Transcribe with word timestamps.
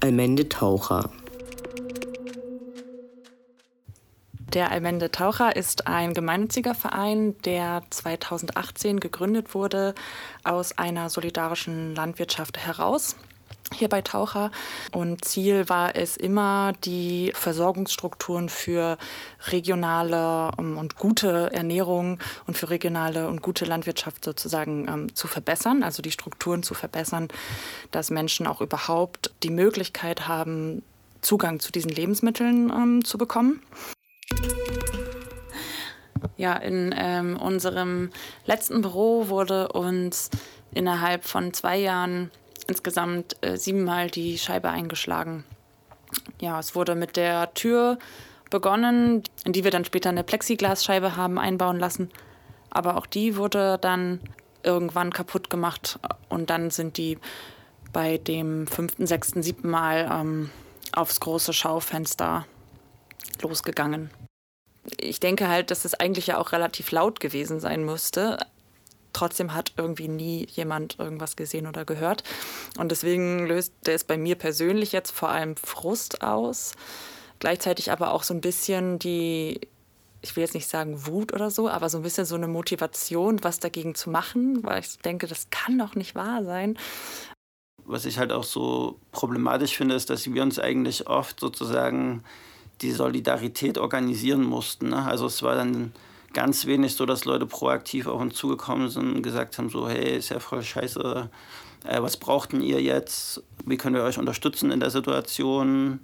Almende 0.00 0.48
Taucher. 0.48 1.10
Der 4.54 4.70
Almende 4.70 5.10
Taucher 5.10 5.56
ist 5.56 5.88
ein 5.88 6.14
gemeinnütziger 6.14 6.76
Verein, 6.76 7.36
der 7.42 7.82
2018 7.90 9.00
gegründet 9.00 9.54
wurde 9.54 9.96
aus 10.44 10.78
einer 10.78 11.10
solidarischen 11.10 11.96
Landwirtschaft 11.96 12.58
heraus 12.58 13.16
hier 13.74 13.88
bei 13.88 14.02
Taucher. 14.02 14.50
Und 14.92 15.24
Ziel 15.24 15.68
war 15.68 15.96
es 15.96 16.16
immer, 16.16 16.72
die 16.84 17.32
Versorgungsstrukturen 17.34 18.48
für 18.48 18.98
regionale 19.48 20.50
ähm, 20.58 20.78
und 20.78 20.96
gute 20.96 21.52
Ernährung 21.52 22.18
und 22.46 22.56
für 22.56 22.70
regionale 22.70 23.28
und 23.28 23.42
gute 23.42 23.64
Landwirtschaft 23.64 24.24
sozusagen 24.24 24.88
ähm, 24.88 25.14
zu 25.14 25.26
verbessern, 25.26 25.82
also 25.82 26.02
die 26.02 26.10
Strukturen 26.10 26.62
zu 26.62 26.74
verbessern, 26.74 27.28
dass 27.90 28.10
Menschen 28.10 28.46
auch 28.46 28.60
überhaupt 28.60 29.32
die 29.42 29.50
Möglichkeit 29.50 30.28
haben, 30.28 30.82
Zugang 31.20 31.60
zu 31.60 31.72
diesen 31.72 31.90
Lebensmitteln 31.90 32.70
ähm, 32.70 33.04
zu 33.04 33.18
bekommen. 33.18 33.60
Ja, 36.36 36.54
in 36.54 36.94
ähm, 36.96 37.36
unserem 37.36 38.10
letzten 38.46 38.82
Büro 38.82 39.28
wurde 39.28 39.68
uns 39.68 40.30
innerhalb 40.72 41.24
von 41.24 41.52
zwei 41.52 41.78
Jahren 41.78 42.30
insgesamt 42.68 43.36
äh, 43.40 43.56
siebenmal 43.56 44.10
die 44.10 44.38
Scheibe 44.38 44.70
eingeschlagen. 44.70 45.44
Ja, 46.40 46.60
es 46.60 46.74
wurde 46.74 46.94
mit 46.94 47.16
der 47.16 47.52
Tür 47.54 47.98
begonnen, 48.50 49.22
in 49.44 49.52
die 49.52 49.64
wir 49.64 49.70
dann 49.70 49.84
später 49.84 50.08
eine 50.10 50.24
Plexiglasscheibe 50.24 51.16
haben 51.16 51.38
einbauen 51.38 51.78
lassen. 51.78 52.10
Aber 52.70 52.96
auch 52.96 53.06
die 53.06 53.36
wurde 53.36 53.78
dann 53.78 54.20
irgendwann 54.62 55.12
kaputt 55.12 55.50
gemacht 55.50 55.98
und 56.28 56.50
dann 56.50 56.70
sind 56.70 56.96
die 56.96 57.18
bei 57.92 58.18
dem 58.18 58.66
fünften, 58.66 59.06
sechsten, 59.06 59.42
siebten 59.42 59.70
Mal 59.70 60.08
ähm, 60.12 60.50
aufs 60.92 61.20
große 61.20 61.52
Schaufenster 61.52 62.46
losgegangen. 63.40 64.10
Ich 64.98 65.20
denke 65.20 65.48
halt, 65.48 65.70
dass 65.70 65.84
es 65.84 65.94
eigentlich 65.94 66.28
ja 66.28 66.38
auch 66.38 66.52
relativ 66.52 66.90
laut 66.90 67.20
gewesen 67.20 67.60
sein 67.60 67.84
müsste. 67.84 68.38
Trotzdem 69.18 69.52
hat 69.52 69.72
irgendwie 69.76 70.06
nie 70.06 70.46
jemand 70.48 71.00
irgendwas 71.00 71.34
gesehen 71.34 71.66
oder 71.66 71.84
gehört. 71.84 72.22
Und 72.78 72.92
deswegen 72.92 73.48
löst 73.48 73.72
es 73.88 74.04
bei 74.04 74.16
mir 74.16 74.36
persönlich 74.36 74.92
jetzt 74.92 75.10
vor 75.10 75.30
allem 75.30 75.56
Frust 75.56 76.22
aus. 76.22 76.74
Gleichzeitig 77.40 77.90
aber 77.90 78.12
auch 78.12 78.22
so 78.22 78.32
ein 78.32 78.40
bisschen 78.40 79.00
die, 79.00 79.60
ich 80.22 80.36
will 80.36 80.44
jetzt 80.44 80.54
nicht 80.54 80.68
sagen 80.68 81.04
Wut 81.04 81.32
oder 81.32 81.50
so, 81.50 81.68
aber 81.68 81.88
so 81.88 81.98
ein 81.98 82.04
bisschen 82.04 82.26
so 82.26 82.36
eine 82.36 82.46
Motivation, 82.46 83.42
was 83.42 83.58
dagegen 83.58 83.96
zu 83.96 84.08
machen, 84.08 84.62
weil 84.62 84.82
ich 84.82 84.98
denke, 84.98 85.26
das 85.26 85.50
kann 85.50 85.76
doch 85.76 85.96
nicht 85.96 86.14
wahr 86.14 86.44
sein. 86.44 86.78
Was 87.86 88.04
ich 88.04 88.18
halt 88.18 88.30
auch 88.30 88.44
so 88.44 89.00
problematisch 89.10 89.76
finde, 89.76 89.96
ist, 89.96 90.10
dass 90.10 90.32
wir 90.32 90.42
uns 90.44 90.60
eigentlich 90.60 91.08
oft 91.08 91.40
sozusagen 91.40 92.22
die 92.82 92.92
Solidarität 92.92 93.78
organisieren 93.78 94.44
mussten. 94.44 94.90
Ne? 94.90 95.04
Also 95.04 95.26
es 95.26 95.42
war 95.42 95.56
dann 95.56 95.92
ganz 96.32 96.66
wenig 96.66 96.94
so, 96.94 97.06
dass 97.06 97.24
Leute 97.24 97.46
proaktiv 97.46 98.06
auf 98.06 98.20
uns 98.20 98.34
zugekommen 98.34 98.88
sind 98.88 99.16
und 99.16 99.22
gesagt 99.22 99.58
haben, 99.58 99.70
so, 99.70 99.88
hey, 99.88 100.18
ist 100.18 100.28
ja 100.28 100.40
voll 100.40 100.62
scheiße, 100.62 101.30
äh, 101.84 102.02
was 102.02 102.16
braucht 102.16 102.52
denn 102.52 102.60
ihr 102.60 102.80
jetzt, 102.82 103.42
wie 103.64 103.76
können 103.76 103.96
wir 103.96 104.02
euch 104.02 104.18
unterstützen 104.18 104.70
in 104.70 104.80
der 104.80 104.90
Situation, 104.90 106.00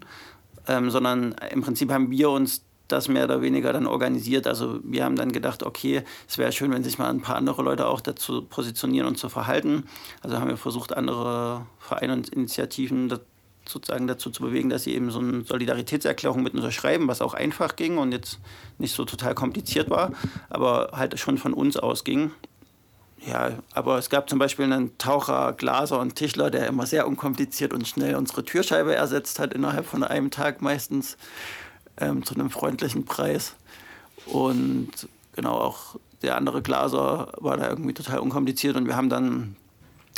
ähm, 0.66 0.90
sondern 0.90 1.34
im 1.50 1.62
Prinzip 1.62 1.92
haben 1.92 2.10
wir 2.10 2.30
uns 2.30 2.64
das 2.88 3.08
mehr 3.08 3.24
oder 3.24 3.40
weniger 3.40 3.72
dann 3.72 3.86
organisiert. 3.86 4.46
Also 4.46 4.78
wir 4.82 5.04
haben 5.04 5.16
dann 5.16 5.32
gedacht, 5.32 5.62
okay, 5.62 6.02
es 6.28 6.36
wäre 6.38 6.52
schön, 6.52 6.70
wenn 6.70 6.84
sich 6.84 6.98
mal 6.98 7.08
ein 7.08 7.22
paar 7.22 7.36
andere 7.36 7.62
Leute 7.62 7.86
auch 7.86 8.00
dazu 8.00 8.42
positionieren 8.42 9.08
und 9.08 9.16
zu 9.16 9.28
verhalten. 9.28 9.84
Also 10.22 10.38
haben 10.38 10.50
wir 10.50 10.56
versucht, 10.56 10.94
andere 10.94 11.66
Vereine 11.78 12.12
und 12.12 12.28
Initiativen 12.28 13.08
sozusagen 13.68 14.06
dazu 14.06 14.30
zu 14.30 14.42
bewegen, 14.42 14.68
dass 14.68 14.84
sie 14.84 14.94
eben 14.94 15.10
so 15.10 15.20
eine 15.20 15.42
Solidaritätserklärung 15.42 16.42
mit 16.42 16.54
unterschreiben, 16.54 17.08
was 17.08 17.22
auch 17.22 17.34
einfach 17.34 17.76
ging 17.76 17.98
und 17.98 18.12
jetzt 18.12 18.38
nicht 18.78 18.94
so 18.94 19.04
total 19.04 19.34
kompliziert 19.34 19.90
war, 19.90 20.12
aber 20.50 20.90
halt 20.92 21.18
schon 21.18 21.38
von 21.38 21.54
uns 21.54 21.76
ausging. 21.76 22.30
Ja, 23.26 23.52
aber 23.72 23.96
es 23.98 24.10
gab 24.10 24.28
zum 24.28 24.38
Beispiel 24.38 24.66
einen 24.66 24.98
Taucher, 24.98 25.54
Glaser 25.54 25.98
und 25.98 26.14
Tischler, 26.14 26.50
der 26.50 26.66
immer 26.66 26.84
sehr 26.84 27.08
unkompliziert 27.08 27.72
und 27.72 27.88
schnell 27.88 28.16
unsere 28.16 28.44
Türscheibe 28.44 28.94
ersetzt 28.94 29.38
hat, 29.38 29.54
innerhalb 29.54 29.86
von 29.86 30.04
einem 30.04 30.30
Tag 30.30 30.60
meistens 30.60 31.16
ähm, 31.98 32.24
zu 32.24 32.34
einem 32.34 32.50
freundlichen 32.50 33.06
Preis. 33.06 33.54
Und 34.26 34.90
genau 35.34 35.54
auch 35.54 35.96
der 36.22 36.36
andere 36.36 36.60
Glaser 36.60 37.32
war 37.38 37.56
da 37.56 37.68
irgendwie 37.68 37.94
total 37.94 38.18
unkompliziert 38.18 38.76
und 38.76 38.86
wir 38.86 38.96
haben 38.96 39.08
dann 39.08 39.56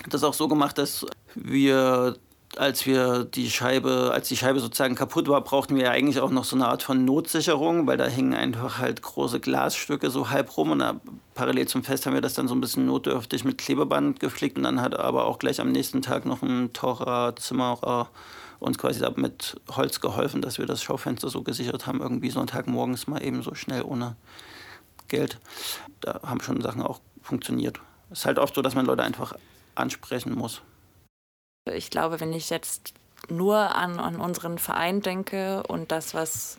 das 0.08 0.24
auch 0.24 0.34
so 0.34 0.48
gemacht, 0.48 0.78
dass 0.78 1.06
wir 1.34 2.16
als 2.56 2.86
wir 2.86 3.24
die 3.24 3.50
Scheibe, 3.50 4.10
als 4.12 4.28
die 4.28 4.36
Scheibe 4.36 4.60
sozusagen 4.60 4.94
kaputt 4.94 5.28
war, 5.28 5.40
brauchten 5.42 5.76
wir 5.76 5.84
ja 5.84 5.90
eigentlich 5.90 6.20
auch 6.20 6.30
noch 6.30 6.44
so 6.44 6.56
eine 6.56 6.68
Art 6.68 6.82
von 6.82 7.04
Notsicherung, 7.04 7.86
weil 7.86 7.96
da 7.96 8.06
hingen 8.06 8.34
einfach 8.34 8.78
halt 8.78 9.02
große 9.02 9.40
Glasstücke 9.40 10.10
so 10.10 10.30
halb 10.30 10.56
rum 10.56 10.70
und 10.70 10.78
da, 10.78 11.00
parallel 11.34 11.68
zum 11.68 11.84
Fest 11.84 12.06
haben 12.06 12.14
wir 12.14 12.20
das 12.20 12.34
dann 12.34 12.48
so 12.48 12.54
ein 12.54 12.60
bisschen 12.60 12.86
notdürftig 12.86 13.44
mit 13.44 13.58
Klebeband 13.58 14.20
geflickt 14.20 14.56
und 14.56 14.64
dann 14.64 14.80
hat 14.80 14.98
aber 14.98 15.26
auch 15.26 15.38
gleich 15.38 15.60
am 15.60 15.70
nächsten 15.70 16.02
Tag 16.02 16.24
noch 16.24 16.42
ein 16.42 16.72
Taucher, 16.72 17.34
Zimmerer 17.36 18.08
uns 18.58 18.78
quasi 18.78 19.04
mit 19.16 19.60
Holz 19.70 20.00
geholfen, 20.00 20.40
dass 20.40 20.58
wir 20.58 20.66
das 20.66 20.82
Schaufenster 20.82 21.28
so 21.28 21.42
gesichert 21.42 21.86
haben, 21.86 22.00
irgendwie 22.00 22.30
Sonntagmorgens 22.30 23.06
mal 23.06 23.22
eben 23.22 23.42
so 23.42 23.54
schnell 23.54 23.82
ohne 23.82 24.16
Geld. 25.08 25.38
Da 26.00 26.20
haben 26.22 26.40
schon 26.40 26.62
Sachen 26.62 26.82
auch 26.82 27.00
funktioniert. 27.20 27.80
Es 28.10 28.20
ist 28.20 28.26
halt 28.26 28.38
oft 28.38 28.54
so, 28.54 28.62
dass 28.62 28.74
man 28.74 28.86
Leute 28.86 29.02
einfach 29.02 29.34
ansprechen 29.74 30.34
muss. 30.34 30.62
Ich 31.74 31.90
glaube, 31.90 32.20
wenn 32.20 32.32
ich 32.32 32.50
jetzt 32.50 32.94
nur 33.28 33.74
an, 33.74 33.98
an 33.98 34.16
unseren 34.16 34.58
Verein 34.58 35.00
denke 35.00 35.62
und 35.64 35.90
das, 35.92 36.14
was 36.14 36.58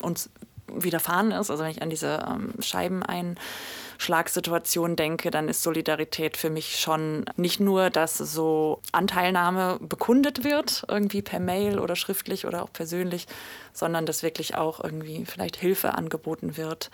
uns 0.00 0.30
widerfahren 0.68 1.30
ist, 1.30 1.50
also 1.50 1.62
wenn 1.62 1.70
ich 1.70 1.82
an 1.82 1.90
diese 1.90 2.26
ähm, 2.28 2.54
Scheibeneinschlagsituation 2.58 4.96
denke, 4.96 5.30
dann 5.30 5.48
ist 5.48 5.62
Solidarität 5.62 6.36
für 6.36 6.50
mich 6.50 6.80
schon 6.80 7.24
nicht 7.36 7.60
nur, 7.60 7.90
dass 7.90 8.18
so 8.18 8.80
Anteilnahme 8.92 9.78
bekundet 9.80 10.42
wird, 10.44 10.84
irgendwie 10.88 11.22
per 11.22 11.40
Mail 11.40 11.78
oder 11.78 11.96
schriftlich 11.96 12.46
oder 12.46 12.62
auch 12.62 12.72
persönlich, 12.72 13.26
sondern 13.72 14.04
dass 14.06 14.22
wirklich 14.22 14.54
auch 14.56 14.82
irgendwie 14.82 15.24
vielleicht 15.24 15.56
Hilfe 15.56 15.94
angeboten 15.94 16.56
wird. 16.56 16.90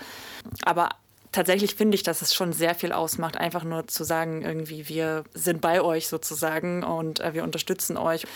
Aber 0.64 0.90
tatsächlich 1.32 1.74
finde 1.74 1.94
ich, 1.94 2.02
dass 2.02 2.22
es 2.22 2.34
schon 2.34 2.52
sehr 2.52 2.74
viel 2.74 2.92
ausmacht, 2.92 3.36
einfach 3.36 3.64
nur 3.64 3.88
zu 3.88 4.04
sagen, 4.04 4.42
irgendwie, 4.42 4.88
wir 4.88 5.24
sind 5.34 5.60
bei 5.60 5.80
euch 5.80 6.08
sozusagen 6.08 6.84
und 6.84 7.20
äh, 7.20 7.34
wir 7.34 7.42
unterstützen 7.42 7.96
euch. 7.96 8.26